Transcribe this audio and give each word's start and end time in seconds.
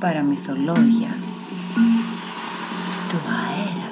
Παραμυθολόγια 0.00 1.08
του 3.08 3.16
αέρα. 3.16 3.88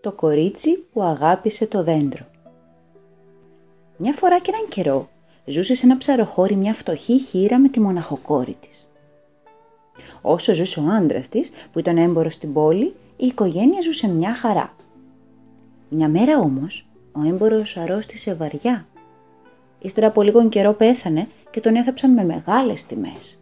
Το 0.00 0.12
κορίτσι 0.12 0.84
που 0.92 1.02
αγάπησε 1.02 1.66
το 1.66 1.82
δέντρο. 1.82 2.26
Μια 3.96 4.12
φορά 4.12 4.40
και 4.40 4.50
έναν 4.54 4.68
καιρό 4.68 5.08
ζούσε 5.44 5.74
σε 5.74 5.86
ένα 5.86 5.96
ψαροχώρι 5.96 6.56
μια 6.56 6.74
φτωχή 6.74 7.18
χείρα 7.18 7.58
με 7.58 7.68
τη 7.68 7.80
μοναχοκόρη 7.80 8.56
της. 8.60 8.88
Όσο 10.22 10.54
ζούσε 10.54 10.80
ο 10.80 10.84
άντρας 10.88 11.28
της, 11.28 11.50
που 11.72 11.78
ήταν 11.78 11.96
έμπορο 11.96 12.30
στην 12.30 12.52
πόλη, 12.52 12.94
η 13.16 13.26
οικογένεια 13.26 13.80
ζούσε 13.80 14.08
μια 14.08 14.34
χαρά. 14.34 14.74
Μια 15.96 16.08
μέρα 16.08 16.38
όμως, 16.38 16.86
ο 17.12 17.20
έμπορος 17.28 17.76
αρρώστησε 17.76 18.34
βαριά. 18.34 18.86
Ύστερα 19.78 20.06
από 20.06 20.22
λίγο 20.22 20.48
καιρό 20.48 20.72
πέθανε 20.72 21.28
και 21.50 21.60
τον 21.60 21.74
έθαψαν 21.74 22.12
με 22.12 22.24
μεγάλες 22.24 22.86
τιμές. 22.86 23.40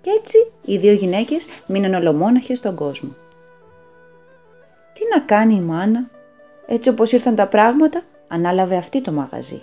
Κι 0.00 0.10
έτσι 0.10 0.36
οι 0.64 0.76
δύο 0.76 0.92
γυναίκες 0.92 1.46
μείναν 1.66 1.94
ολομόναχες 1.94 2.58
στον 2.58 2.74
κόσμο. 2.74 3.10
Τι 4.94 5.00
να 5.14 5.20
κάνει 5.20 5.54
η 5.54 5.60
μάνα, 5.60 6.10
έτσι 6.66 6.88
όπως 6.88 7.12
ήρθαν 7.12 7.34
τα 7.34 7.46
πράγματα, 7.46 8.02
ανάλαβε 8.28 8.76
αυτή 8.76 9.00
το 9.00 9.12
μαγαζί. 9.12 9.62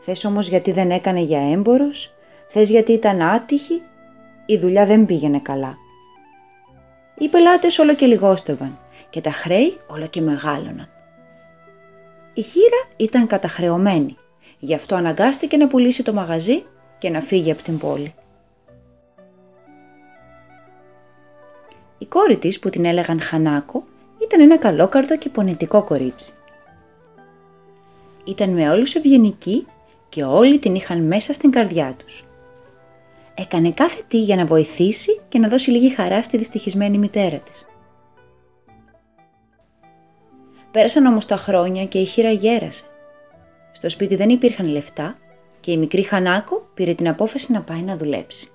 Θες 0.00 0.24
όμως 0.24 0.48
γιατί 0.48 0.72
δεν 0.72 0.90
έκανε 0.90 1.20
για 1.20 1.50
έμπορος, 1.50 2.12
θες 2.48 2.70
γιατί 2.70 2.92
ήταν 2.92 3.22
άτυχη, 3.22 3.82
η 4.46 4.58
δουλειά 4.58 4.86
δεν 4.86 5.06
πήγαινε 5.06 5.38
καλά. 5.38 5.76
Οι 7.18 7.28
πελάτες 7.28 7.78
όλο 7.78 7.94
και 7.94 8.06
λιγόστευαν 8.06 8.78
και 9.10 9.20
τα 9.20 9.30
χρέη 9.30 9.78
όλο 9.86 10.06
και 10.06 10.20
μεγάλωναν. 10.20 10.88
Η 12.34 12.42
χείρα 12.42 12.88
ήταν 12.96 13.26
καταχρεωμένη, 13.26 14.16
γι' 14.58 14.74
αυτό 14.74 14.94
αναγκάστηκε 14.94 15.56
να 15.56 15.68
πουλήσει 15.68 16.02
το 16.02 16.12
μαγαζί 16.12 16.64
και 16.98 17.10
να 17.10 17.20
φύγει 17.20 17.50
από 17.50 17.62
την 17.62 17.78
πόλη. 17.78 18.14
Η 21.98 22.06
κόρη 22.06 22.36
της 22.36 22.58
που 22.58 22.70
την 22.70 22.84
έλεγαν 22.84 23.20
Χανάκο 23.20 23.84
ήταν 24.22 24.40
ένα 24.40 24.58
καλόκαρδο 24.58 25.16
και 25.16 25.28
πονητικό 25.28 25.82
κορίτσι. 25.82 26.32
Ήταν 28.24 28.50
με 28.50 28.70
όλους 28.70 28.94
ευγενική 28.94 29.66
και 30.08 30.24
όλοι 30.24 30.58
την 30.58 30.74
είχαν 30.74 31.02
μέσα 31.02 31.32
στην 31.32 31.50
καρδιά 31.50 31.96
τους. 32.04 32.24
Έκανε 33.34 33.70
κάθε 33.72 34.02
τι 34.08 34.18
για 34.18 34.36
να 34.36 34.46
βοηθήσει 34.46 35.20
και 35.28 35.38
να 35.38 35.48
δώσει 35.48 35.70
λίγη 35.70 35.94
χαρά 35.94 36.22
στη 36.22 36.36
δυστυχισμένη 36.36 36.98
μητέρα 36.98 37.36
της. 37.36 37.66
Πέρασαν 40.76 41.06
όμως 41.06 41.26
τα 41.26 41.36
χρόνια 41.36 41.84
και 41.84 41.98
η 41.98 42.04
χείρα 42.04 42.30
γέρασε. 42.30 42.84
Στο 43.72 43.88
σπίτι 43.88 44.16
δεν 44.16 44.28
υπήρχαν 44.28 44.66
λεφτά 44.66 45.18
και 45.60 45.72
η 45.72 45.76
μικρή 45.76 46.02
Χανάκο 46.02 46.70
πήρε 46.74 46.94
την 46.94 47.08
απόφαση 47.08 47.52
να 47.52 47.60
πάει 47.60 47.80
να 47.80 47.96
δουλέψει. 47.96 48.48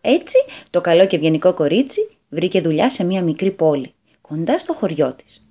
Έτσι, 0.00 0.36
το 0.70 0.80
καλό 0.80 1.06
και 1.06 1.16
ευγενικό 1.16 1.54
κορίτσι 1.54 2.16
βρήκε 2.28 2.60
δουλειά 2.60 2.90
σε 2.90 3.04
μια 3.04 3.22
μικρή 3.22 3.50
πόλη, 3.50 3.94
κοντά 4.20 4.58
στο 4.58 4.72
χωριό 4.72 5.14
της. 5.14 5.46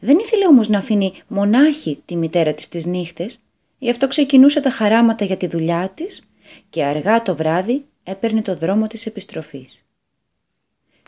Δεν 0.00 0.18
ήθελε 0.18 0.46
όμως 0.46 0.68
να 0.68 0.78
αφήνει 0.78 1.12
μονάχη 1.26 2.02
τη 2.04 2.16
μητέρα 2.16 2.54
της 2.54 2.68
τις 2.68 2.86
νύχτες, 2.86 3.40
γι' 3.78 3.90
αυτό 3.90 4.08
ξεκινούσε 4.08 4.60
τα 4.60 4.70
χαράματα 4.70 5.24
για 5.24 5.36
τη 5.36 5.46
δουλειά 5.46 5.92
της 5.94 6.30
και 6.70 6.84
αργά 6.84 7.22
το 7.22 7.36
βράδυ 7.36 7.84
έπαιρνε 8.02 8.42
το 8.42 8.56
δρόμο 8.56 8.86
της 8.86 9.06
επιστροφής. 9.06 9.84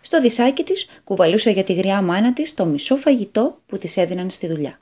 Στο 0.02 0.20
δισάκι 0.20 0.62
της 0.62 0.86
κουβαλούσε 1.04 1.50
για 1.50 1.64
τη 1.64 1.72
γριά 1.72 2.02
μάνα 2.02 2.32
της 2.32 2.54
το 2.54 2.64
μισό 2.64 2.96
φαγητό 2.96 3.58
που 3.66 3.78
της 3.78 3.96
έδιναν 3.96 4.30
στη 4.30 4.46
δουλειά. 4.46 4.80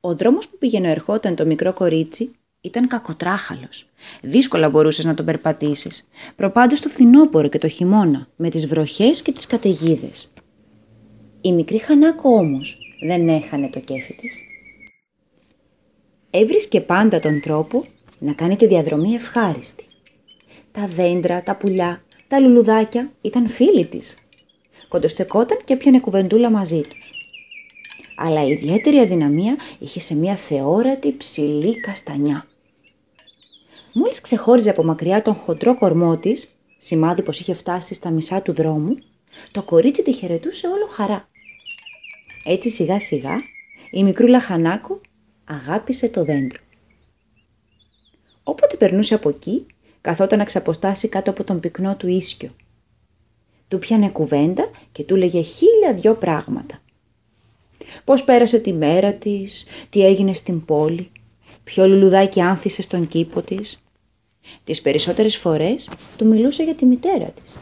Ο 0.00 0.14
δρόμος 0.14 0.48
που 0.48 0.58
πήγαινε 0.58 0.90
ερχόταν 0.90 1.34
το 1.34 1.46
μικρό 1.46 1.72
κορίτσι 1.72 2.30
ήταν 2.60 2.88
κακοτράχαλος. 2.88 3.86
Δύσκολα 4.22 4.70
μπορούσες 4.70 5.04
να 5.04 5.14
τον 5.14 5.24
περπατήσεις. 5.24 6.08
Προπάντως 6.36 6.80
το 6.80 6.88
φθινόπωρο 6.88 7.48
και 7.48 7.58
το 7.58 7.68
χειμώνα, 7.68 8.28
με 8.36 8.48
τις 8.48 8.66
βροχές 8.66 9.22
και 9.22 9.32
τις 9.32 9.46
καταιγίδες. 9.46 10.30
Η 11.40 11.52
μικρή 11.52 11.78
Χανάκο 11.78 12.30
όμως 12.30 12.78
δεν 13.06 13.28
έχανε 13.28 13.68
το 13.68 13.80
κέφι 13.80 14.14
της. 14.14 14.36
Έβρισκε 16.30 16.80
πάντα 16.80 17.20
τον 17.20 17.40
τρόπο 17.40 17.84
να 18.18 18.32
κάνει 18.32 18.56
τη 18.56 18.66
διαδρομή 18.66 19.14
ευχάριστη. 19.14 19.84
Τα 20.72 20.86
δέντρα, 20.86 21.42
τα 21.42 21.56
πουλιά, 21.56 22.02
τα 22.28 22.40
λουλουδάκια 22.40 23.12
ήταν 23.20 23.48
φίλοι 23.48 23.84
της. 23.84 24.16
Κοντοστεκόταν 24.88 25.58
και 25.64 25.72
έπιανε 25.72 26.00
κουβεντούλα 26.00 26.50
μαζί 26.50 26.80
τους. 26.80 27.12
Αλλά 28.16 28.44
η 28.44 28.50
ιδιαίτερη 28.50 28.98
αδυναμία 28.98 29.56
είχε 29.78 30.00
σε 30.00 30.14
μια 30.14 30.34
θεόρατη 30.34 31.14
ψηλή 31.16 31.80
καστανιά. 31.80 32.46
Μόλις 33.92 34.20
ξεχώριζε 34.20 34.70
από 34.70 34.84
μακριά 34.84 35.22
τον 35.22 35.34
χοντρό 35.34 35.78
κορμό 35.78 36.16
της, 36.16 36.48
σημάδι 36.78 37.22
πως 37.22 37.40
είχε 37.40 37.54
φτάσει 37.54 37.94
στα 37.94 38.10
μισά 38.10 38.42
του 38.42 38.52
δρόμου, 38.52 38.96
το 39.50 39.62
κορίτσι 39.62 40.02
τη 40.02 40.12
χαιρετούσε 40.12 40.66
όλο 40.66 40.86
χαρά. 40.86 41.28
Έτσι 42.44 42.70
σιγά 42.70 43.00
σιγά 43.00 43.36
η 43.90 44.02
μικρούλα 44.04 44.40
Χανάκο 44.40 45.00
αγάπησε 45.44 46.08
το 46.08 46.24
δέντρο. 46.24 46.58
Όποτε 48.42 48.76
περνούσε 48.76 49.14
από 49.14 49.28
εκεί, 49.28 49.66
καθόταν 50.08 50.38
να 50.38 50.44
ξαποστάσει 50.44 51.08
κάτω 51.08 51.30
από 51.30 51.44
τον 51.44 51.60
πυκνό 51.60 51.96
του 51.96 52.08
ίσκιο. 52.08 52.50
Του 53.68 53.78
πιάνε 53.78 54.08
κουβέντα 54.08 54.70
και 54.92 55.04
του 55.04 55.16
λέγε 55.16 55.40
χίλια 55.40 55.94
δυο 55.94 56.14
πράγματα. 56.14 56.80
Πώς 58.04 58.24
πέρασε 58.24 58.58
τη 58.58 58.72
μέρα 58.72 59.12
της, 59.12 59.64
τι 59.90 60.04
έγινε 60.04 60.32
στην 60.32 60.64
πόλη, 60.64 61.10
ποιο 61.64 61.88
λουλουδάκι 61.88 62.40
άνθησε 62.40 62.82
στον 62.82 63.08
κήπο 63.08 63.42
της. 63.42 63.82
Τις 64.64 64.82
περισσότερες 64.82 65.36
φορές 65.36 65.90
του 66.16 66.26
μιλούσε 66.26 66.62
για 66.62 66.74
τη 66.74 66.84
μητέρα 66.84 67.26
της, 67.26 67.56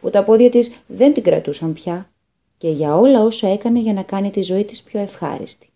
που 0.00 0.10
τα 0.10 0.24
πόδια 0.24 0.50
της 0.50 0.74
δεν 0.86 1.12
την 1.12 1.22
κρατούσαν 1.22 1.72
πια 1.72 2.10
και 2.56 2.68
για 2.68 2.96
όλα 2.96 3.22
όσα 3.22 3.48
έκανε 3.48 3.80
για 3.80 3.92
να 3.92 4.02
κάνει 4.02 4.30
τη 4.30 4.42
ζωή 4.42 4.64
της 4.64 4.82
πιο 4.82 5.00
ευχάριστη. 5.00 5.68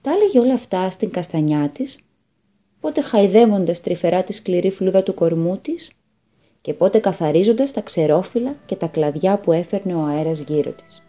Τα 0.00 0.10
έλεγε 0.10 0.38
όλα 0.38 0.54
αυτά 0.54 0.90
στην 0.90 1.10
καστανιά 1.10 1.68
της, 1.68 1.98
πότε 2.80 3.00
χαϊδεύοντας 3.00 3.80
τρυφερά 3.80 4.22
τη 4.22 4.32
σκληρή 4.32 4.70
φλούδα 4.70 5.02
του 5.02 5.14
κορμού 5.14 5.58
της 5.58 5.90
και 6.60 6.74
πότε 6.74 6.98
καθαρίζοντας 6.98 7.72
τα 7.72 7.80
ξερόφυλλα 7.80 8.54
και 8.66 8.76
τα 8.76 8.86
κλαδιά 8.86 9.36
που 9.36 9.52
έφερνε 9.52 9.94
ο 9.94 10.04
αέρας 10.04 10.38
γύρω 10.40 10.70
της. 10.70 11.02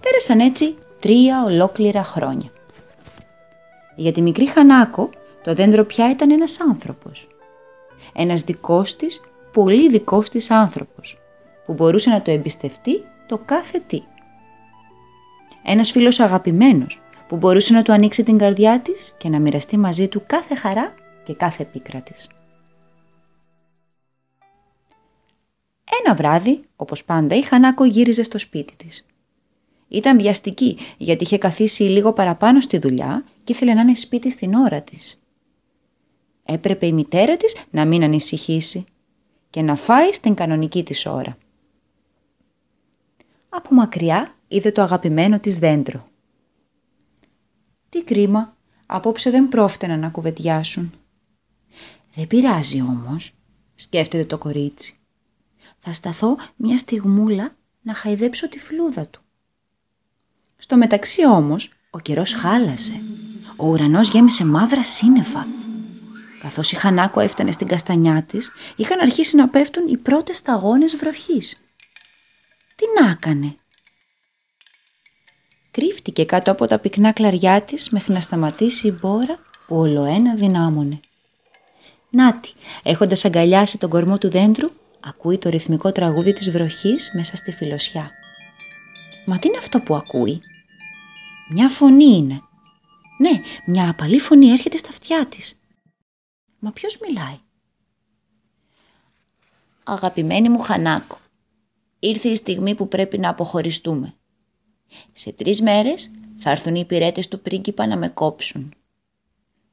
Πέρασαν 0.00 0.40
έτσι 0.40 0.74
τρία 1.00 1.44
ολόκληρα 1.44 2.04
χρόνια. 2.04 2.50
Για 3.96 4.12
τη 4.12 4.22
μικρή 4.22 4.46
Χανάκο 4.46 5.10
το 5.44 5.54
δέντρο 5.54 5.84
πια 5.84 6.10
ήταν 6.10 6.30
ένας 6.30 6.60
άνθρωπος. 6.60 7.28
Ένας 8.14 8.42
δικός 8.42 8.96
της, 8.96 9.20
πολύ 9.52 9.88
δικός 9.88 10.30
της 10.30 10.50
άνθρωπος, 10.50 11.18
που 11.66 11.74
μπορούσε 11.74 12.10
να 12.10 12.22
το 12.22 12.30
εμπιστευτεί 12.30 13.04
το 13.26 13.40
κάθε 13.44 13.82
τι. 13.86 14.02
Ένας 15.64 15.90
φίλος 15.90 16.20
αγαπημένος 16.20 17.00
που 17.28 17.36
μπορούσε 17.36 17.72
να 17.72 17.82
του 17.82 17.92
ανοίξει 17.92 18.22
την 18.22 18.38
καρδιά 18.38 18.80
της 18.80 19.14
και 19.18 19.28
να 19.28 19.38
μοιραστεί 19.38 19.76
μαζί 19.76 20.08
του 20.08 20.22
κάθε 20.26 20.54
χαρά 20.54 20.94
και 21.24 21.34
κάθε 21.34 21.64
πίκρα 21.64 22.00
της. 22.00 22.28
Ένα 26.04 26.14
βράδυ, 26.14 26.64
όπως 26.76 27.04
πάντα, 27.04 27.36
η 27.36 27.42
Χανάκο 27.42 27.84
γύριζε 27.84 28.22
στο 28.22 28.38
σπίτι 28.38 28.76
της. 28.76 29.06
Ήταν 29.88 30.18
βιαστική 30.18 30.78
γιατί 30.96 31.24
είχε 31.24 31.38
καθίσει 31.38 31.82
λίγο 31.82 32.12
παραπάνω 32.12 32.60
στη 32.60 32.78
δουλειά 32.78 33.24
και 33.44 33.52
ήθελε 33.52 33.74
να 33.74 33.80
είναι 33.80 33.94
σπίτι 33.94 34.30
στην 34.30 34.54
ώρα 34.54 34.82
της. 34.82 35.20
Έπρεπε 36.44 36.86
η 36.86 36.92
μητέρα 36.92 37.36
της 37.36 37.56
να 37.70 37.84
μην 37.84 38.02
ανησυχήσει 38.02 38.84
και 39.50 39.62
να 39.62 39.76
φάει 39.76 40.12
στην 40.12 40.34
κανονική 40.34 40.82
της 40.82 41.06
ώρα. 41.06 41.36
Από 43.48 43.74
μακριά 43.74 44.34
είδε 44.48 44.70
το 44.70 44.82
αγαπημένο 44.82 45.40
της 45.40 45.58
δέντρο. 45.58 46.08
Τι 47.88 48.02
κρίμα, 48.02 48.56
απόψε 48.86 49.30
δεν 49.30 49.48
πρόφτενα 49.48 49.96
να 49.96 50.08
κουβεντιάσουν. 50.08 50.92
Δεν 52.14 52.26
πειράζει 52.26 52.80
όμως, 52.80 53.34
σκέφτεται 53.74 54.24
το 54.24 54.38
κορίτσι. 54.38 54.96
Θα 55.78 55.92
σταθώ 55.92 56.36
μια 56.56 56.78
στιγμούλα 56.78 57.56
να 57.82 57.94
χαϊδέψω 57.94 58.48
τη 58.48 58.58
φλούδα 58.58 59.06
του. 59.06 59.20
Στο 60.56 60.76
μεταξύ 60.76 61.26
όμως, 61.26 61.72
ο 61.90 61.98
καιρός 61.98 62.32
χάλασε. 62.32 63.00
Ο 63.56 63.66
ουρανός 63.66 64.08
γέμισε 64.08 64.44
μαύρα 64.44 64.84
σύννεφα. 64.84 65.46
Καθώς 66.40 66.72
η 66.72 66.76
Χανάκο 66.76 67.20
έφτανε 67.20 67.52
στην 67.52 67.66
καστανιά 67.66 68.22
της, 68.22 68.50
είχαν 68.76 69.00
αρχίσει 69.00 69.36
να 69.36 69.48
πέφτουν 69.48 69.88
οι 69.88 69.96
πρώτες 69.96 70.36
σταγόνες 70.36 70.96
βροχής. 70.96 71.60
Τι 72.74 72.84
να 73.00 73.10
έκανε, 73.10 73.56
κρύφτηκε 75.76 76.24
κάτω 76.24 76.50
από 76.50 76.66
τα 76.66 76.78
πυκνά 76.78 77.12
κλαριά 77.12 77.62
της 77.62 77.90
μέχρι 77.90 78.12
να 78.12 78.20
σταματήσει 78.20 78.86
η 78.86 78.98
μπόρα 79.00 79.38
που 79.66 79.76
ολοένα 79.76 80.34
δυνάμωνε. 80.34 81.00
Νάτι, 82.10 82.52
έχοντας 82.82 83.24
αγκαλιάσει 83.24 83.78
τον 83.78 83.90
κορμό 83.90 84.18
του 84.18 84.30
δέντρου, 84.30 84.70
Ακούει 85.00 85.38
το 85.38 85.48
ρυθμικό 85.48 85.92
τραγούδι 85.92 86.32
της 86.32 86.50
βροχής 86.50 87.10
μέσα 87.14 87.36
στη 87.36 87.52
φιλοσιά. 87.52 88.10
Μα 89.26 89.38
τι 89.38 89.48
είναι 89.48 89.56
αυτό 89.56 89.78
που 89.78 89.94
ακούει; 89.94 90.40
Μια 91.48 91.68
φωνή 91.68 92.16
είναι. 92.16 92.40
Ναι, 93.18 93.40
μια 93.66 93.90
απαλή 93.90 94.18
φωνή 94.18 94.48
έρχεται 94.48 94.76
στα 94.76 94.88
αυτιά 94.88 95.26
της. 95.26 95.60
Μα 96.58 96.72
ποιος 96.72 96.98
μιλάει; 96.98 97.38
Αγαπημένη 99.84 100.48
μου 100.48 100.58
Χανάκο, 100.58 101.18
ήρθε 101.98 102.28
η 102.28 102.36
στιγμή 102.36 102.74
που 102.74 102.88
πρέπει 102.88 103.18
να 103.18 103.28
αποχωριστούμε. 103.28 104.14
Σε 105.12 105.32
τρεις 105.32 105.62
μέρες 105.62 106.10
θα 106.36 106.50
έρθουν 106.50 106.74
οι 106.74 106.80
υπηρέτες 106.82 107.28
του 107.28 107.40
πρίγκιπα 107.40 107.86
να 107.86 107.96
με 107.96 108.08
κόψουν. 108.08 108.74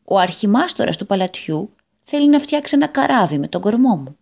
Ο 0.04 0.18
αρχιμάστορας 0.18 0.98
του 0.98 1.06
παλατιού 1.06 1.76
θέλει 2.04 2.30
να 2.30 2.40
φτιάξει 2.40 2.76
ένα 2.76 2.88
καράβι 2.88 3.38
με 3.38 3.48
τον 3.48 3.62
κορμό 3.62 3.96
μου. 3.96 4.18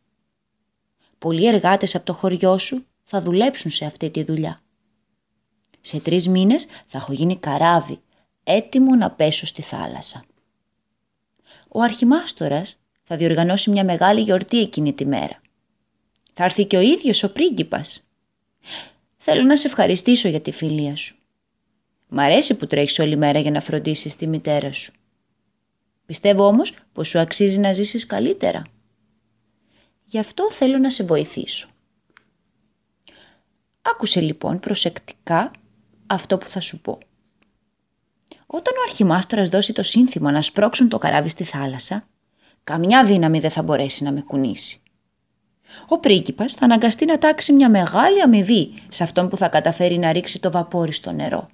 Πολλοί 1.17 1.47
εργάτες 1.47 1.95
από 1.95 2.05
το 2.05 2.13
χωριό 2.13 2.57
σου 2.57 2.85
θα 3.03 3.21
δουλέψουν 3.21 3.71
σε 3.71 3.85
αυτή 3.85 4.09
τη 4.09 4.23
δουλειά. 4.23 4.61
Σε 5.81 5.99
τρεις 5.99 6.27
μήνες 6.27 6.65
θα 6.87 6.97
έχω 6.97 7.13
γίνει 7.13 7.37
καράβι, 7.37 8.01
έτοιμο 8.43 8.95
να 8.95 9.11
πέσω 9.11 9.45
στη 9.45 9.61
θάλασσα. 9.61 10.23
Ο 11.67 11.81
αρχιμάστορας 11.81 12.79
θα 13.03 13.15
διοργανώσει 13.15 13.69
μια 13.69 13.83
μεγάλη 13.83 14.21
γιορτή 14.21 14.59
εκείνη 14.59 14.93
τη 14.93 15.05
μέρα. 15.05 15.41
Θα 16.33 16.43
έρθει 16.43 16.65
και 16.65 16.77
ο 16.77 16.81
ίδιος 16.81 17.23
ο 17.23 17.31
πρίγκιπας. 17.31 18.03
Θέλω 19.23 19.43
να 19.43 19.57
σε 19.57 19.67
ευχαριστήσω 19.67 20.27
για 20.27 20.41
τη 20.41 20.51
φιλία 20.51 20.95
σου. 20.95 21.15
Μ' 22.07 22.19
αρέσει 22.19 22.55
που 22.55 22.67
τρέχεις 22.67 22.99
όλη 22.99 23.15
μέρα 23.15 23.39
για 23.39 23.51
να 23.51 23.61
φροντίσεις 23.61 24.15
τη 24.15 24.27
μητέρα 24.27 24.73
σου. 24.73 24.91
Πιστεύω 26.05 26.45
όμως 26.45 26.73
πως 26.93 27.07
σου 27.07 27.19
αξίζει 27.19 27.59
να 27.59 27.73
ζήσεις 27.73 28.05
καλύτερα. 28.05 28.61
Γι' 30.05 30.19
αυτό 30.19 30.51
θέλω 30.51 30.77
να 30.77 30.89
σε 30.89 31.03
βοηθήσω. 31.03 31.69
Άκουσε 33.81 34.21
λοιπόν 34.21 34.59
προσεκτικά 34.59 35.51
αυτό 36.07 36.37
που 36.37 36.49
θα 36.49 36.59
σου 36.59 36.81
πω. 36.81 36.97
Όταν 38.45 38.73
ο 38.73 38.81
αρχιμάστορας 38.87 39.49
δώσει 39.49 39.73
το 39.73 39.83
σύνθημα 39.83 40.31
να 40.31 40.41
σπρώξουν 40.41 40.89
το 40.89 40.97
καράβι 40.97 41.29
στη 41.29 41.43
θάλασσα, 41.43 42.07
καμιά 42.63 43.05
δύναμη 43.05 43.39
δεν 43.39 43.51
θα 43.51 43.61
μπορέσει 43.61 44.03
να 44.03 44.11
με 44.11 44.21
κουνήσει. 44.21 44.81
Ο 45.87 45.99
πρίγκιπας 45.99 46.53
θα 46.53 46.65
αναγκαστεί 46.65 47.05
να 47.05 47.17
τάξει 47.17 47.53
μια 47.53 47.69
μεγάλη 47.69 48.21
αμοιβή 48.21 48.73
σε 48.89 49.03
αυτόν 49.03 49.29
που 49.29 49.37
θα 49.37 49.47
καταφέρει 49.47 49.97
να 49.97 50.11
ρίξει 50.11 50.39
το 50.39 50.51
βαπόρι 50.51 50.91
στο 50.91 51.11
νερό. 51.11 51.49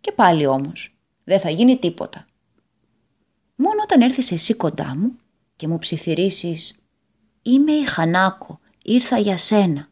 Και 0.00 0.12
πάλι 0.12 0.46
όμως, 0.46 0.96
δεν 1.24 1.40
θα 1.40 1.50
γίνει 1.50 1.78
τίποτα. 1.78 2.26
Μόνο 3.56 3.80
όταν 3.82 4.00
έρθεις 4.00 4.32
εσύ 4.32 4.54
κοντά 4.54 4.96
μου 4.96 5.16
και 5.56 5.68
μου 5.68 5.78
ψιθυρίσεις 5.78 6.78
«Είμαι 7.42 7.72
η 7.72 7.84
Χανάκο, 7.84 8.60
ήρθα 8.82 9.18
για 9.18 9.36
σένα», 9.36 9.88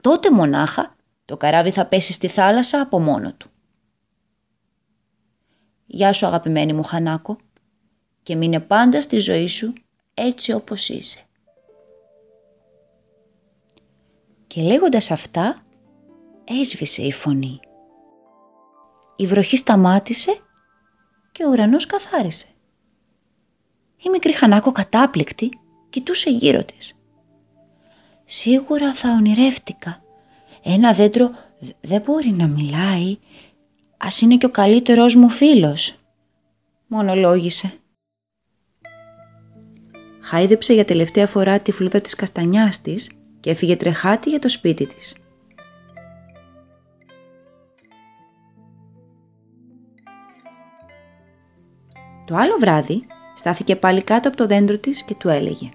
τότε 0.00 0.30
μονάχα 0.30 0.96
το 1.24 1.36
καράβι 1.36 1.70
θα 1.70 1.86
πέσει 1.86 2.12
στη 2.12 2.28
θάλασσα 2.28 2.80
από 2.80 3.00
μόνο 3.00 3.32
του. 3.32 3.50
Γεια 5.86 6.12
σου 6.12 6.26
αγαπημένη 6.26 6.72
μου 6.72 6.82
Χανάκο 6.82 7.36
και 8.22 8.36
μείνε 8.36 8.60
πάντα 8.60 9.00
στη 9.00 9.18
ζωή 9.18 9.46
σου 9.46 9.72
έτσι 10.14 10.52
όπως 10.52 10.88
είσαι. 10.88 11.27
Και 14.48 14.62
λέγοντας 14.62 15.10
αυτά 15.10 15.56
έσβησε 16.44 17.02
η 17.02 17.12
φωνή. 17.12 17.60
Η 19.16 19.26
βροχή 19.26 19.56
σταμάτησε 19.56 20.40
και 21.32 21.44
ο 21.44 21.50
ουρανός 21.50 21.86
καθάρισε. 21.86 22.46
Η 24.02 24.08
μικρή 24.10 24.32
Χανάκο 24.32 24.72
κατάπληκτη 24.72 25.48
κοιτούσε 25.90 26.30
γύρω 26.30 26.64
της. 26.64 26.98
Σίγουρα 28.24 28.94
θα 28.94 29.10
ονειρεύτηκα. 29.10 30.02
Ένα 30.62 30.92
δέντρο 30.92 31.30
δεν 31.80 32.00
μπορεί 32.00 32.30
να 32.30 32.46
μιλάει. 32.46 33.18
Ας 33.96 34.20
είναι 34.20 34.36
και 34.36 34.46
ο 34.46 34.50
καλύτερός 34.50 35.14
μου 35.14 35.28
φίλος. 35.28 35.98
Μονολόγησε. 36.86 37.72
Χάιδεψε 40.20 40.72
για 40.72 40.84
τελευταία 40.84 41.26
φορά 41.26 41.58
τη 41.58 41.72
φλούδα 41.72 42.00
της 42.00 42.14
καστανιάς 42.14 42.80
της 42.80 43.10
και 43.48 43.54
έφυγε 43.54 43.76
τρεχάτη 43.76 44.30
για 44.30 44.38
το 44.38 44.48
σπίτι 44.48 44.86
της. 44.86 45.16
Το 52.26 52.36
άλλο 52.36 52.56
βράδυ 52.58 53.06
στάθηκε 53.34 53.76
πάλι 53.76 54.02
κάτω 54.02 54.28
από 54.28 54.36
το 54.36 54.46
δέντρο 54.46 54.78
της 54.78 55.02
και 55.02 55.14
του 55.14 55.28
έλεγε 55.28 55.68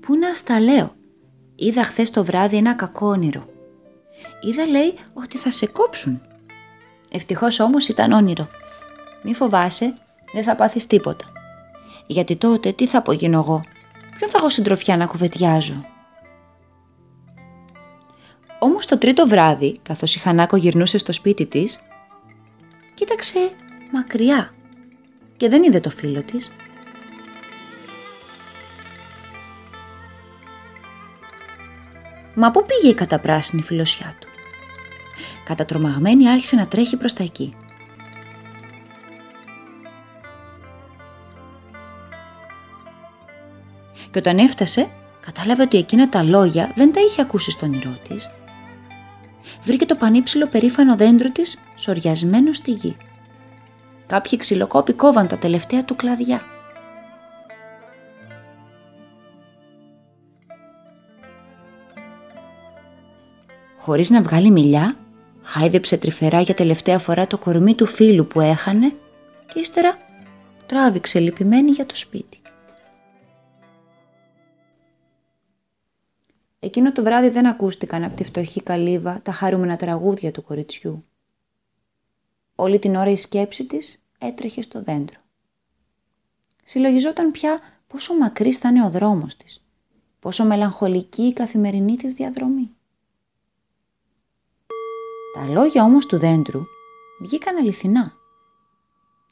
«Πού 0.00 0.16
να 0.16 0.34
στα 0.34 0.60
λέω, 0.60 0.94
είδα 1.54 1.84
χθες 1.84 2.10
το 2.10 2.24
βράδυ 2.24 2.56
ένα 2.56 2.74
κακό 2.74 3.06
όνειρο. 3.08 3.46
Είδα 4.40 4.66
λέει 4.66 4.94
ότι 5.12 5.38
θα 5.38 5.50
σε 5.50 5.66
κόψουν. 5.66 6.22
Ευτυχώς 7.12 7.60
όμως 7.60 7.88
ήταν 7.88 8.12
όνειρο. 8.12 8.48
Μη 9.22 9.34
φοβάσαι, 9.34 9.94
δεν 10.32 10.42
θα 10.42 10.54
πάθεις 10.54 10.86
τίποτα. 10.86 11.24
Γιατί 12.06 12.36
τότε 12.36 12.72
τι 12.72 12.86
θα 12.86 12.98
απογίνω 12.98 13.38
εγώ, 13.38 13.62
ποιον 14.18 14.30
θα 14.30 14.38
έχω 14.38 14.48
συντροφιά 14.48 14.96
να 14.96 15.06
κουβετιάζω. 15.06 15.84
Όμως 18.58 18.86
το 18.86 18.98
τρίτο 18.98 19.26
βράδυ, 19.26 19.78
καθώς 19.82 20.14
η 20.14 20.18
Χανάκο 20.18 20.56
γυρνούσε 20.56 20.98
στο 20.98 21.12
σπίτι 21.12 21.46
της, 21.46 21.80
κοίταξε 22.94 23.50
μακριά 23.92 24.54
και 25.36 25.48
δεν 25.48 25.62
είδε 25.62 25.80
το 25.80 25.90
φίλο 25.90 26.22
της. 26.22 26.52
Μα 32.34 32.50
πού 32.50 32.64
πήγε 32.66 32.92
η 32.92 32.94
καταπράσινη 32.94 33.62
φιλοσιά 33.62 34.14
του; 34.20 34.28
Κατατρομαγμένη 35.44 36.28
άρχισε 36.28 36.56
να 36.56 36.66
τρέχει 36.66 36.96
προς 36.96 37.12
τα 37.12 37.22
εκεί. 37.22 37.54
Και 44.10 44.18
όταν 44.18 44.38
έφτασε, 44.38 44.88
κατάλαβε 45.20 45.62
ότι 45.62 45.78
εκείνα 45.78 46.08
τα 46.08 46.22
λόγια 46.22 46.72
δεν 46.74 46.92
τα 46.92 47.00
είχε 47.00 47.20
ακούσει 47.20 47.50
στον 47.50 47.68
όνειρό 47.68 47.98
της. 48.08 48.28
Βρήκε 49.62 49.86
το 49.86 49.94
πανύψηλο 49.94 50.46
περήφανο 50.46 50.96
δέντρο 50.96 51.30
της 51.30 51.58
σοριασμένο 51.76 52.52
στη 52.52 52.70
γη. 52.70 52.96
Κάποιοι 54.06 54.38
ξυλοκόποι 54.38 54.92
κόβαν 54.92 55.26
τα 55.26 55.38
τελευταία 55.38 55.84
του 55.84 55.96
κλαδιά. 55.96 56.42
Χωρίς 63.80 64.10
να 64.10 64.22
βγάλει 64.22 64.50
μιλιά, 64.50 64.96
χάιδεψε 65.42 65.96
τρυφερά 65.96 66.40
για 66.40 66.54
τελευταία 66.54 66.98
φορά 66.98 67.26
το 67.26 67.38
κορμί 67.38 67.74
του 67.74 67.86
φίλου 67.86 68.26
που 68.26 68.40
έχανε 68.40 68.92
και 69.52 69.60
ύστερα 69.60 69.98
τράβηξε 70.66 71.18
λυπημένη 71.18 71.70
για 71.70 71.86
το 71.86 71.96
σπίτι. 71.96 72.40
Εκείνο 76.60 76.92
το 76.92 77.02
βράδυ 77.02 77.28
δεν 77.28 77.46
ακούστηκαν 77.46 78.04
από 78.04 78.16
τη 78.16 78.24
φτωχή 78.24 78.62
καλύβα 78.62 79.20
τα 79.22 79.32
χαρούμενα 79.32 79.76
τραγούδια 79.76 80.30
του 80.30 80.42
κοριτσιού. 80.42 81.04
Όλη 82.54 82.78
την 82.78 82.94
ώρα 82.94 83.10
η 83.10 83.16
σκέψη 83.16 83.66
της 83.66 84.02
έτρεχε 84.18 84.62
στο 84.62 84.82
δέντρο. 84.82 85.20
Συλλογιζόταν 86.62 87.30
πια 87.30 87.60
πόσο 87.86 88.14
μακρύς 88.14 88.58
θα 88.58 88.68
είναι 88.68 88.84
ο 88.84 88.90
δρόμος 88.90 89.36
της, 89.36 89.64
πόσο 90.18 90.44
μελαγχολική 90.44 91.22
η 91.22 91.32
καθημερινή 91.32 91.96
της 91.96 92.14
διαδρομή. 92.14 92.70
Τα 95.34 95.44
λόγια 95.52 95.84
όμως 95.84 96.06
του 96.06 96.18
δέντρου 96.18 96.60
βγήκαν 97.22 97.56
αληθινά. 97.56 98.12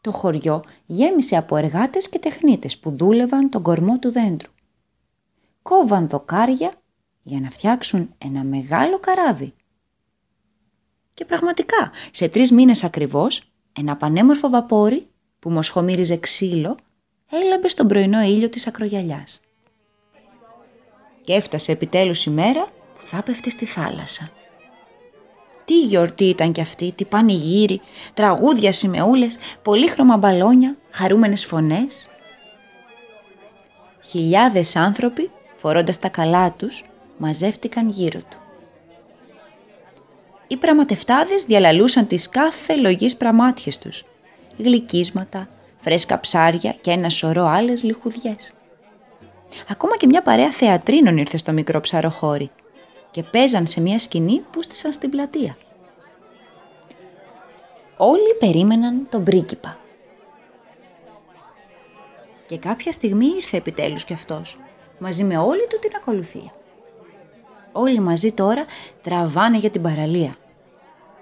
Το 0.01 0.13
χωριό 0.13 0.65
γέμισε 0.87 1.37
από 1.37 1.57
εργάτες 1.57 2.09
και 2.09 2.19
τεχνίτες 2.19 2.79
που 2.79 2.97
δούλευαν 2.97 3.51
τον 3.51 3.63
κορμό 3.63 3.99
του 3.99 4.13
δέντρου. 4.13 4.53
Κόβαν 5.63 6.09
δοκάρια 6.09 6.73
για 7.29 7.41
να 7.41 7.51
φτιάξουν 7.51 8.15
ένα 8.19 8.45
μεγάλο 8.45 8.99
καράβι 8.99 9.55
και 11.15 11.25
πραγματικά, 11.25 11.91
σε 12.11 12.29
τρεις 12.29 12.51
μήνες 12.53 12.85
ακριβώς, 12.85 13.43
ένα 13.73 13.97
πανέμορφο 13.97 14.49
βαπόρι 14.49 15.07
που 15.39 15.51
μοσχομύριζε 15.51 16.17
ξύλο 16.17 16.77
έλαμπε 17.31 17.69
στον 17.69 17.89
πρωινό 17.89 18.21
ήλιο 18.21 18.49
της 18.49 18.67
ακρογιαλιάς. 18.67 19.41
Και 21.21 21.33
έφτασε 21.33 21.73
επιτέλους 21.73 22.25
η 22.25 22.31
μέρα 22.31 22.65
που 22.99 23.07
θα 23.07 23.23
πέφτει 23.23 23.51
στη 23.51 23.65
θάλασσα. 23.65 24.31
Τι 25.65 25.81
γιορτή 25.81 26.25
ήταν 26.25 26.53
κι 26.53 26.61
αυτή, 26.61 26.93
τι 26.93 27.05
πανηγύρι, 27.05 27.81
τραγούδια 28.15 28.73
σημεούλες, 28.73 29.39
πολύχρωμα 29.63 30.17
μπαλόνια, 30.17 30.77
χαρούμενες 30.91 31.45
φωνές. 31.45 32.09
Χιλιάδες 34.03 34.77
άνθρωποι, 34.77 35.31
φορώντας 35.57 35.99
τα 35.99 36.09
καλά 36.09 36.53
τους, 36.53 36.83
μαζεύτηκαν 37.19 37.89
γύρω 37.89 38.21
του 38.21 38.41
οι 40.49 40.57
πραγματευτάδες 40.57 41.45
διαλαλούσαν 41.45 42.07
τις 42.07 42.29
κάθε 42.29 42.77
λογής 42.77 43.17
πραμάτιες 43.17 43.79
τους. 43.79 44.05
Γλυκίσματα, 44.59 45.49
φρέσκα 45.77 46.21
ψάρια 46.21 46.73
και 46.81 46.91
ένα 46.91 47.09
σωρό 47.09 47.47
άλλες 47.47 47.83
λιχουδιές. 47.83 48.53
Ακόμα 49.69 49.97
και 49.97 50.07
μια 50.07 50.23
παρέα 50.23 50.51
θεατρίνων 50.51 51.17
ήρθε 51.17 51.37
στο 51.37 51.53
μικρό 51.53 51.81
ψαροχώρι 51.81 52.51
και 53.11 53.23
παίζαν 53.23 53.67
σε 53.67 53.81
μια 53.81 53.99
σκηνή 53.99 54.43
που 54.51 54.63
στήσαν 54.63 54.93
στην 54.93 55.11
πλατεία. 55.11 55.57
Όλοι 57.97 58.35
περίμεναν 58.39 59.07
τον 59.11 59.25
πρίγκιπα. 59.25 59.79
Και 62.47 62.59
κάποια 62.59 62.93
στιγμή 62.93 63.27
ήρθε 63.27 63.57
επιτέλους 63.57 64.05
κι 64.05 64.13
αυτός, 64.13 64.59
μαζί 64.99 65.25
με 65.25 65.39
όλη 65.39 65.67
του 65.67 65.79
την 65.79 65.91
ακολουθία. 65.97 66.53
Όλοι 67.77 68.01
μαζί 68.01 68.33
τώρα 68.33 68.65
τραβάνε 69.03 69.59
για 69.59 69.71
την 69.71 69.83
παραλία. 69.83 70.37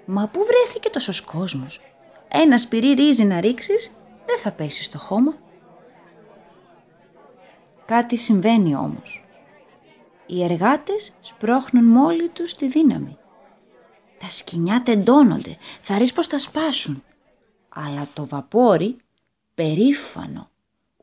Μα 0.05 0.27
πού 0.27 0.39
βρέθηκε 0.45 0.89
τόσος 0.89 1.21
κόσμος; 1.21 1.81
Ένας 2.27 2.61
σπυρί 2.61 2.93
ρύζι 2.93 3.23
να 3.23 3.39
ρίξεις, 3.39 3.91
δεν 4.25 4.37
θα 4.37 4.51
πέσεις 4.51 4.85
στο 4.85 4.97
χώμα. 4.97 5.33
Κάτι 7.85 8.17
συμβαίνει 8.17 8.75
όμως. 8.75 9.25
Οι 10.25 10.43
εργάτες 10.43 11.13
σπρώχνουν 11.21 11.85
μόλι 11.85 12.27
τους 12.27 12.55
τη 12.55 12.67
δύναμη. 12.67 13.17
Τα 14.19 14.29
σκοινιά 14.29 14.83
τεντώνονται, 14.83 15.57
θα 15.81 15.97
ρίς 15.97 16.13
πως 16.13 16.27
θα 16.27 16.39
σπάσουν. 16.39 17.03
Αλλά 17.69 18.07
το 18.13 18.25
βαπόρι, 18.25 18.97
περήφανο, 19.55 20.49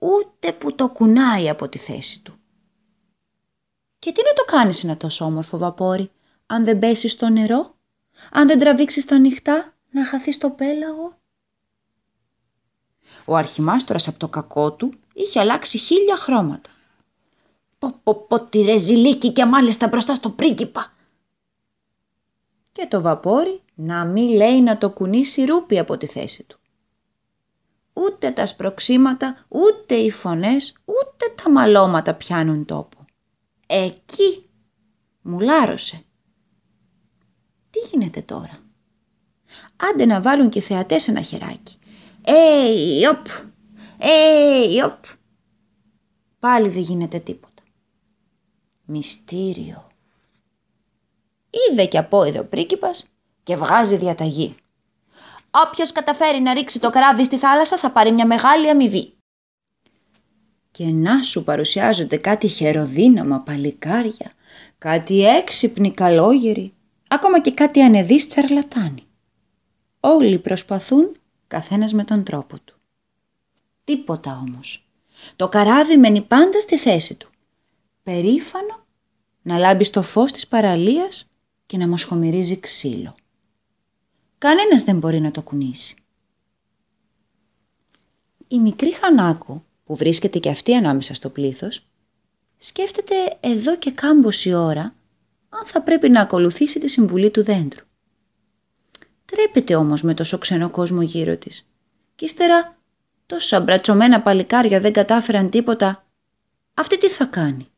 ούτε 0.00 0.52
που 0.52 0.74
το 0.74 0.88
κουνάει 0.88 1.48
από 1.48 1.68
τη 1.68 1.78
θέση 1.78 2.22
του. 2.22 2.41
Και 4.02 4.12
τι 4.12 4.20
να 4.24 4.32
το 4.32 4.44
κάνεις 4.44 4.84
ένα 4.84 4.96
τόσο 4.96 5.24
όμορφο 5.24 5.58
βαπόρι, 5.58 6.10
αν 6.46 6.64
δεν 6.64 6.78
πέσεις 6.78 7.12
στο 7.12 7.28
νερό, 7.28 7.74
αν 8.30 8.46
δεν 8.46 8.58
τραβήξεις 8.58 9.04
τα 9.04 9.18
νυχτά, 9.18 9.74
να 9.90 10.06
χαθείς 10.06 10.34
στο 10.34 10.50
πέλαγο; 10.50 11.18
Ο 13.24 13.36
αρχιμάστορας 13.36 14.08
από 14.08 14.18
το 14.18 14.28
κακό 14.28 14.72
του 14.72 14.92
είχε 15.14 15.40
αλλάξει 15.40 15.78
χίλια 15.78 16.16
χρώματα. 16.16 16.70
Πω 17.78 17.94
πω 18.02 18.14
πω 18.14 18.40
τη 18.40 18.62
ρεζιλίκη 18.62 19.32
και 19.32 19.44
μάλιστα 19.44 19.88
μπροστά 19.88 20.14
στο 20.14 20.30
πρίγκιπα. 20.30 20.92
Και 22.72 22.86
το 22.86 23.00
βαπόρι 23.00 23.60
να 23.74 24.04
μην 24.04 24.28
λέει 24.28 24.60
να 24.60 24.78
το 24.78 24.90
κουνήσει 24.90 25.44
ρούπι 25.44 25.78
από 25.78 25.96
τη 25.96 26.06
θέση 26.06 26.44
του. 26.44 26.58
Ούτε 27.92 28.30
τα 28.30 28.46
σπροξήματα, 28.46 29.44
ούτε 29.48 29.94
οι 29.94 30.10
φωνές, 30.10 30.76
ούτε 30.84 31.42
τα 31.42 31.50
μαλώματα 31.50 32.14
πιάνουν 32.14 32.64
τόπο. 32.64 33.01
Εκεί 33.74 34.50
μου 35.22 35.40
λάρωσε. 35.40 36.04
Τι 37.70 37.78
γίνεται 37.78 38.22
τώρα; 38.22 38.58
Άντε 39.76 40.04
να 40.04 40.20
βάλουν 40.20 40.48
και 40.48 40.58
οι 40.58 40.62
θεατές 40.62 41.08
ένα 41.08 41.22
χεράκι. 41.22 41.78
Έι, 42.22 43.06
οπ, 43.06 43.26
έι, 43.98 44.82
οπ. 44.82 45.04
Πάλι 46.38 46.68
δεν 46.68 46.82
γίνεται 46.82 47.18
τίποτα. 47.18 47.62
Μυστήριο. 48.84 49.86
Είδε 51.50 51.86
και 51.86 51.98
από 51.98 52.18
ο 52.18 52.44
πρίγκιπας 52.44 53.06
και 53.42 53.56
βγάζει 53.56 53.96
διαταγή. 53.96 54.54
Όποιος 55.50 55.92
καταφέρει 55.92 56.40
να 56.40 56.52
ρίξει 56.52 56.80
το 56.80 56.90
κράβι 56.90 57.24
στη 57.24 57.38
θάλασσα 57.38 57.78
θα 57.78 57.90
πάρει 57.90 58.12
μια 58.12 58.26
μεγάλη 58.26 58.68
αμοιβή. 58.70 59.16
Και 60.72 60.84
να 60.84 61.22
σου 61.22 61.44
παρουσιάζονται 61.44 62.16
κάτι 62.16 62.48
χεροδύναμα 62.48 63.40
παλικάρια, 63.40 64.32
κάτι 64.78 65.26
έξυπνοι 65.26 65.90
καλόγεροι, 65.90 66.72
ακόμα 67.08 67.40
και 67.40 67.52
κάτι 67.52 67.82
ανεδείς 67.82 68.28
τσαρλατάνοι. 68.28 69.02
Όλοι 70.00 70.38
προσπαθούν 70.38 71.16
καθένας 71.46 71.92
με 71.92 72.04
τον 72.04 72.24
τρόπο 72.24 72.58
του. 72.64 72.76
Τίποτα 73.84 74.42
όμως. 74.46 74.88
Το 75.36 75.48
καράβι 75.48 75.96
μένει 75.96 76.20
πάντα 76.20 76.60
στη 76.60 76.78
θέση 76.78 77.14
του. 77.14 77.30
Περήφανο 78.02 78.86
να 79.42 79.58
λάμπει 79.58 79.84
στο 79.84 80.02
φως 80.02 80.32
της 80.32 80.46
παραλίας 80.48 81.30
και 81.66 81.76
να 81.76 81.88
μοσχομυρίζει 81.88 82.60
ξύλο. 82.60 83.14
Κανένας 84.38 84.82
δεν 84.82 84.98
μπορεί 84.98 85.20
να 85.20 85.30
το 85.30 85.42
κουνήσει. 85.42 85.96
Η 88.48 88.58
μικρή 88.58 88.92
Χανάκου, 88.92 89.64
που 89.92 89.98
βρίσκεται 89.98 90.38
και 90.38 90.48
αυτή 90.48 90.74
ανάμεσα 90.74 91.14
στο 91.14 91.28
πλήθος, 91.28 91.86
σκέφτεται 92.58 93.14
εδώ 93.40 93.76
και 93.76 93.90
κάμποση 93.90 94.52
ώρα 94.54 94.94
αν 95.48 95.66
θα 95.66 95.82
πρέπει 95.82 96.08
να 96.08 96.20
ακολουθήσει 96.20 96.80
τη 96.80 96.88
συμβουλή 96.88 97.30
του 97.30 97.44
δέντρου. 97.44 97.84
Τρέπεται 99.24 99.74
όμως 99.74 100.02
με 100.02 100.14
τόσο 100.14 100.38
ξένο 100.38 100.70
κόσμο 100.70 101.02
γύρω 101.02 101.36
της. 101.36 101.68
Κι 102.14 102.24
ύστερα 102.24 102.78
τόσα 103.26 103.60
μπρατσωμένα 103.60 104.22
παλικάρια 104.22 104.80
δεν 104.80 104.92
κατάφεραν 104.92 105.50
τίποτα. 105.50 106.06
Αυτή 106.74 106.98
τι 106.98 107.08
θα 107.08 107.24
κάνει; 107.24 107.68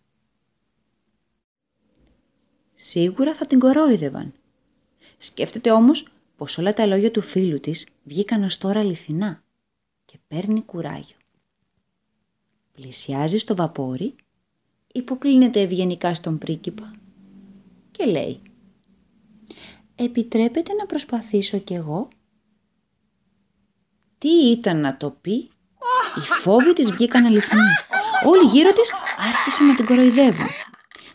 Σίγουρα 2.75 3.35
θα 3.35 3.47
την 3.47 3.59
κορόιδευαν. 3.59 4.33
Σκέφτεται 5.19 5.71
όμως 5.71 6.09
πως 6.37 6.59
όλα 6.59 6.73
τα 6.73 6.87
λόγια 6.87 7.11
του 7.11 7.21
φίλου 7.21 7.61
της 7.61 7.87
βγήκαν 8.05 8.43
ως 8.43 8.59
τώρα 8.59 8.81
αληθινά 8.81 9.43
και 10.05 10.19
παίρνει 10.29 10.63
κουράγιο. 10.63 11.17
Πλησιάζει 12.75 13.39
στο 13.39 13.57
βαπόρι, 13.57 14.15
υποκλίνεται 14.93 15.61
ευγενικά 15.61 16.15
στον 16.15 16.39
πρίγκιπα 16.39 16.93
και 17.91 18.05
λέει 18.05 18.43
«Επιτρέπετε 19.95 20.73
να 20.73 20.87
προσπαθήσω 20.87 21.59
κι 21.59 21.75
εγώ» 21.75 22.09
Τι 24.19 24.29
ήταν 24.29 24.81
να 24.81 24.97
το 24.97 25.11
πει, 25.11 25.35
οι 26.17 26.21
φόβοι 26.43 26.73
της 26.73 26.91
βγήκαν 26.91 27.25
αληθινοί. 27.25 27.73
Όλοι 28.27 28.47
γύρω 28.47 28.73
της 28.73 28.93
άρχισαν 29.19 29.67
να 29.67 29.75
την 29.75 29.87
κοροϊδεύουν. 29.87 30.47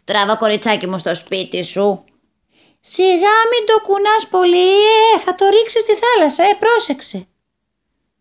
«Τράβα 0.03 0.35
κοριτσάκι 0.35 0.87
μου 0.87 0.97
στο 0.97 1.15
σπίτι 1.15 1.63
σου», 1.63 2.03
Σιγά 2.81 3.35
μην 3.51 3.65
το 3.65 3.81
κουνάς 3.83 4.27
πολύ, 4.29 4.69
ε, 5.15 5.19
θα 5.19 5.35
το 5.35 5.45
ρίξεις 5.49 5.81
στη 5.81 5.91
θάλασσα, 5.93 6.43
ε, 6.43 6.57
πρόσεξε. 6.59 7.27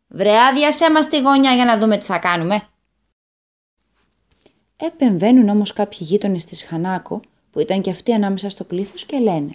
Βρε 0.08 0.38
άδειασέ 0.38 0.90
μας 0.90 1.08
τη 1.08 1.20
γωνιά 1.20 1.54
για 1.54 1.64
να 1.64 1.78
δούμε 1.78 1.96
τι 1.96 2.04
θα 2.04 2.18
κάνουμε. 2.18 2.68
Επεμβαίνουν 4.80 5.48
όμως 5.48 5.72
κάποιοι 5.72 5.98
γείτονες 6.00 6.44
της 6.44 6.64
Χανάκο, 6.64 7.20
που 7.50 7.60
ήταν 7.60 7.80
και 7.80 7.90
αυτοί 7.90 8.12
ανάμεσα 8.12 8.48
στο 8.48 8.64
πλήθος 8.64 9.04
και 9.04 9.18
λένε 9.18 9.52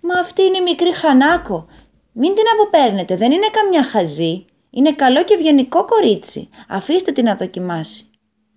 «Μα 0.00 0.18
αυτή 0.18 0.42
είναι 0.42 0.58
η 0.58 0.62
μικρή 0.62 0.94
Χανάκο, 0.94 1.66
μην 2.12 2.34
την 2.34 2.44
αποπέρνετε, 2.52 3.16
δεν 3.16 3.32
είναι 3.32 3.48
καμιά 3.52 3.82
χαζή. 3.82 4.44
Είναι 4.70 4.92
καλό 4.94 5.24
και 5.24 5.34
ευγενικό 5.34 5.84
κορίτσι, 5.84 6.48
αφήστε 6.68 7.12
την 7.12 7.24
να 7.24 7.36
δοκιμάσει. 7.36 8.04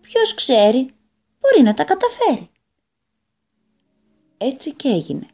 Ποιος 0.01 0.33
ξέρει, 0.33 0.89
μπορεί 1.39 1.63
να 1.63 1.73
τα 1.73 1.83
καταφέρει». 1.83 2.49
Έτσι 4.37 4.73
και 4.73 4.87
έγινε. 4.87 5.25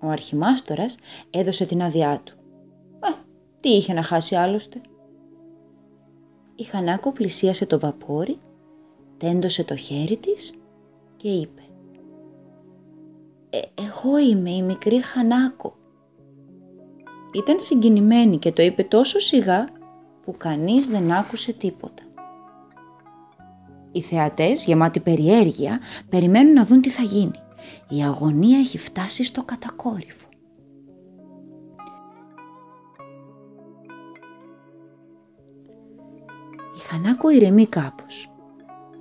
Ο 0.00 0.08
αρχιμάστορας 0.08 0.96
έδωσε 1.30 1.64
την 1.64 1.82
άδειά 1.82 2.20
του. 2.24 2.32
«Α, 3.00 3.08
τι 3.60 3.68
είχε 3.68 3.92
να 3.92 4.02
χάσει 4.02 4.34
άλλωστε». 4.34 4.80
Η 6.54 6.62
Χανάκο 6.62 7.12
πλησίασε 7.12 7.66
το 7.66 7.78
βαπόρι, 7.78 8.38
τέντωσε 9.18 9.64
το 9.64 9.76
χέρι 9.76 10.16
της 10.16 10.52
και 11.16 11.28
είπε 11.28 11.62
«Ε, 13.50 13.60
«Εγώ 13.74 14.18
είμαι 14.18 14.50
η 14.50 14.62
μικρή 14.62 15.02
Χανάκο». 15.02 15.76
Ήταν 17.32 17.60
συγκινημένη 17.60 18.38
και 18.38 18.52
το 18.52 18.62
είπε 18.62 18.82
τόσο 18.82 19.18
σιγά 19.18 19.68
που 20.24 20.34
κανείς 20.36 20.86
δεν 20.86 21.12
άκουσε 21.12 21.52
τίποτα. 21.52 22.02
Οι 23.92 24.00
θεατές, 24.00 24.64
γεμάτοι 24.64 25.00
περιέργεια, 25.00 25.80
περιμένουν 26.08 26.52
να 26.52 26.64
δουν 26.64 26.80
τι 26.80 26.88
θα 26.88 27.02
γίνει. 27.02 27.40
Η 27.88 28.02
αγωνία 28.02 28.58
έχει 28.58 28.78
φτάσει 28.78 29.24
στο 29.24 29.42
κατακόρυφο. 29.42 30.28
Η 36.76 36.80
Χανάκο 36.88 37.30
ηρεμεί 37.30 37.66
κάπως. 37.66 38.37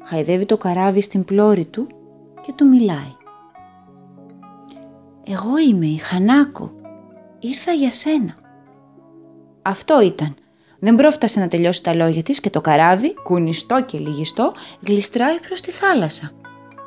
Χαϊδεύει 0.10 0.46
το 0.46 0.58
καράβι 0.58 1.02
στην 1.02 1.26
πλώρη 1.26 1.66
του 1.66 1.88
και 2.42 2.54
του 2.56 2.68
μιλάει. 2.68 3.16
«Εγώ 5.24 5.58
είμαι 5.58 5.86
η 5.86 5.98
Χανάκο. 5.98 6.72
Ήρθα 7.40 7.72
για 7.72 7.92
σένα». 7.92 8.36
Αυτό 9.62 10.02
ήταν. 10.02 10.36
Δεν 10.80 10.96
πρόφτασε 10.96 11.40
να 11.40 11.48
τελειώσει 11.48 11.84
τα 11.84 11.96
λόγια 11.96 12.24
της 12.24 12.40
και 12.40 12.50
το 12.50 12.62
καράβι, 12.62 13.14
κουνιστό 13.24 13.84
και 13.84 13.98
λυγιστό, 13.98 14.54
γλιστράει 14.88 15.40
προς 15.40 15.62
τη 15.62 15.72
θάλασσα. 15.72 16.32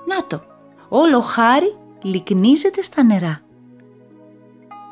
Να 0.07 0.27
το, 0.27 0.43
όλο 0.89 1.21
χάρη 1.21 1.77
λυκνίζεται 2.03 2.83
στα 2.83 3.03
νερά. 3.03 3.41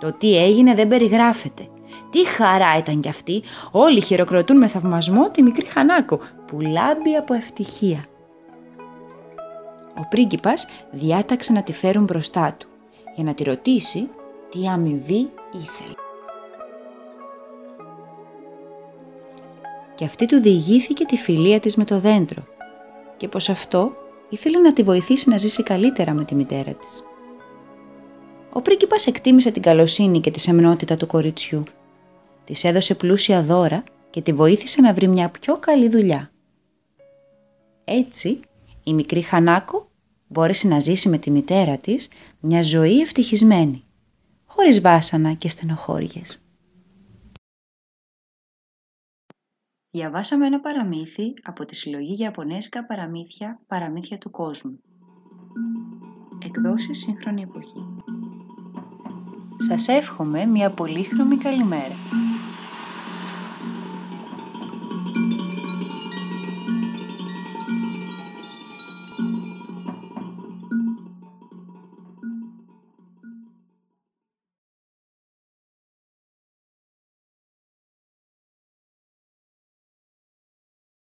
Το 0.00 0.12
τι 0.12 0.37
έγινε 0.37 0.75
δεν 0.75 0.88
περιγράφεται. 0.88 1.68
Τι 2.11 2.26
χαρά 2.26 2.78
ήταν 2.78 3.00
κι 3.00 3.08
αυτή, 3.08 3.42
όλοι 3.70 4.00
χειροκροτούν 4.00 4.56
με 4.56 4.66
θαυμασμό 4.66 5.30
τη 5.30 5.42
μικρή 5.42 5.66
Χανάκο 5.66 6.20
που 6.47 6.61
λάμπει 6.61 7.14
από 7.18 7.35
ευτυχία. 7.35 8.04
Ο 9.99 10.07
πρίγκιπας 10.09 10.67
διάταξε 10.90 11.52
να 11.52 11.62
τη 11.62 11.73
φέρουν 11.73 12.05
μπροστά 12.05 12.55
του 12.59 12.69
για 13.14 13.25
να 13.25 13.35
τη 13.35 13.45
ρωτήσει 13.45 14.09
τι 14.50 14.67
αμοιβή 14.67 15.31
ήθελε. 15.52 15.95
Και 19.95 20.05
αυτή 20.05 20.26
του 20.26 20.40
διηγήθηκε 20.40 21.05
τη 21.05 21.17
φιλία 21.17 21.61
της 21.61 21.76
με 21.76 21.85
το 21.85 21.99
δέντρο 21.99 22.43
και 23.17 23.28
πως 23.28 23.49
αυτό 23.49 23.93
ήθελε 24.28 24.59
να 24.59 24.73
τη 24.73 24.83
βοηθήσει 24.83 25.28
να 25.28 25.37
ζήσει 25.37 25.62
καλύτερα 25.62 26.12
με 26.12 26.25
τη 26.25 26.35
μητέρα 26.35 26.75
της. 26.75 27.02
Ο 28.52 28.62
πρίγκιπας 28.62 29.07
εκτίμησε 29.07 29.50
την 29.50 29.62
καλοσύνη 29.62 30.21
και 30.21 30.31
τη 30.31 30.40
σεμνότητα 30.40 30.97
του 30.97 31.07
κοριτσιού. 31.07 31.62
Της 32.45 32.64
έδωσε 32.64 32.95
πλούσια 32.95 33.43
δώρα 33.43 33.85
και 34.11 34.21
τη 34.21 34.33
βοήθησε 34.33 34.81
να 34.81 34.93
βρει 34.93 35.09
μια 35.09 35.28
πιο 35.28 35.57
καλή 35.57 35.88
δουλειά. 35.88 36.31
Έτσι, 37.85 38.40
η 38.85 38.95
μικρή 38.95 39.21
Χανάκο 39.21 39.88
μπόρεσε 40.28 40.68
να 40.68 40.78
ζήσει 40.78 41.08
με 41.08 41.18
τη 41.18 41.30
μητέρα 41.30 41.76
της 41.78 42.08
μια 42.40 42.62
ζωή 42.62 43.00
ευτυχισμένη, 43.00 43.85
χωρίς 44.47 44.80
βάσανα 44.80 45.32
και 45.32 45.49
στενοχώριες. 45.49 46.40
Διαβάσαμε 49.90 50.47
ένα 50.47 50.61
παραμύθι 50.61 51.35
από 51.42 51.64
τη 51.64 51.75
συλλογή 51.75 52.23
Ιαπωνέζικα 52.23 52.87
παραμύθια 52.87 53.61
«Παραμύθια 53.66 54.18
του 54.18 54.30
κόσμου». 54.30 54.80
Εκδόσεις 56.44 56.99
σύγχρονη 56.99 57.42
εποχή. 57.42 57.87
Σας 59.68 59.88
εύχομαι 59.88 60.44
μια 60.44 60.70
πολύχρωμη 60.70 61.37
καλημέρα. 61.37 61.94